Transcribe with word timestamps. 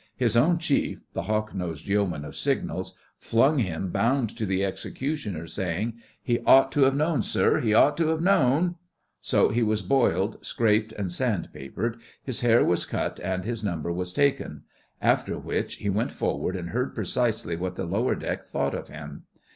His 0.15 0.35
own 0.35 0.57
chief, 0.57 0.99
the 1.13 1.21
hawk 1.21 1.53
nosed 1.53 1.85
Yeoman 1.85 2.25
of 2.25 2.35
Signals, 2.35 2.97
flung 3.19 3.59
him 3.59 3.91
bound 3.91 4.35
to 4.35 4.47
the 4.47 4.65
executioner, 4.65 5.45
saying: 5.45 5.93
'He 6.23 6.39
ought 6.39 6.71
to 6.71 6.81
have 6.85 6.95
known, 6.95 7.21
sir; 7.21 7.59
he 7.59 7.71
ought 7.75 7.95
to 7.97 8.07
have 8.07 8.19
known.' 8.19 8.77
So 9.19 9.49
he 9.49 9.61
was 9.61 9.83
boiled, 9.83 10.43
scraped, 10.43 10.91
and 10.93 11.11
sand 11.13 11.49
papered, 11.53 11.99
his 12.23 12.39
hair 12.41 12.65
was 12.65 12.83
cut 12.83 13.19
and 13.19 13.45
his 13.45 13.63
number 13.63 13.91
was 13.93 14.11
taken; 14.11 14.63
after 15.03 15.37
which 15.37 15.75
he 15.75 15.89
went 15.91 16.11
forward 16.13 16.55
and 16.55 16.69
heard 16.69 16.95
precisely 16.95 17.55
what 17.55 17.75
the 17.75 17.85
lower 17.85 18.15
deck 18.15 18.41
thought 18.41 18.73
of 18.73 18.87
him. 18.87 19.25